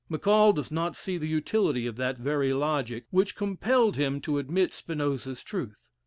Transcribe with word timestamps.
Maccall 0.09 0.51
does 0.51 0.71
not 0.71 0.97
see 0.97 1.19
the 1.19 1.27
utility 1.27 1.85
of 1.85 1.95
that 1.97 2.17
very 2.17 2.53
logic 2.53 3.05
which 3.11 3.35
compelled 3.35 3.97
him 3.97 4.19
to 4.21 4.39
admit 4.39 4.73
Spinoza's 4.73 5.43
truth. 5.43 5.91